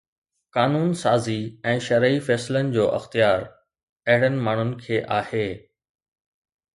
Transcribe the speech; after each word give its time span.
قانون 0.55 0.93
سازي 1.01 1.35
۽ 1.73 1.79
شرعي 1.87 2.15
فيصلن 2.29 2.71
جو 2.77 2.85
اختيار 2.99 3.45
اهڙن 4.15 4.39
ماڻهن 4.49 4.73
کي 4.87 4.99
آهي 5.19 5.45